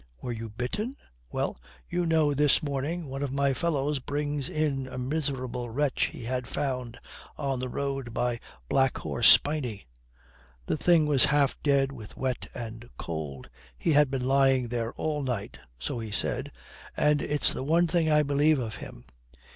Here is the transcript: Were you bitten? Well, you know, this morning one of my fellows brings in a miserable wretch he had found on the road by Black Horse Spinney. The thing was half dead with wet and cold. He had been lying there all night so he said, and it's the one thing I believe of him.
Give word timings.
Were 0.19 0.31
you 0.31 0.49
bitten? 0.49 0.95
Well, 1.29 1.55
you 1.87 2.07
know, 2.07 2.33
this 2.33 2.63
morning 2.63 3.05
one 3.05 3.21
of 3.21 3.31
my 3.31 3.53
fellows 3.53 3.99
brings 3.99 4.49
in 4.49 4.87
a 4.87 4.97
miserable 4.97 5.69
wretch 5.69 6.05
he 6.05 6.23
had 6.23 6.47
found 6.47 6.97
on 7.37 7.59
the 7.59 7.69
road 7.69 8.11
by 8.11 8.39
Black 8.67 8.97
Horse 8.97 9.29
Spinney. 9.29 9.85
The 10.65 10.75
thing 10.75 11.05
was 11.05 11.25
half 11.25 11.55
dead 11.61 11.91
with 11.91 12.17
wet 12.17 12.47
and 12.55 12.89
cold. 12.97 13.47
He 13.77 13.91
had 13.91 14.09
been 14.09 14.25
lying 14.27 14.69
there 14.69 14.91
all 14.93 15.21
night 15.21 15.59
so 15.77 15.99
he 15.99 16.09
said, 16.09 16.51
and 16.97 17.21
it's 17.21 17.53
the 17.53 17.63
one 17.63 17.85
thing 17.85 18.09
I 18.11 18.23
believe 18.23 18.57
of 18.57 18.77
him. 18.77 19.05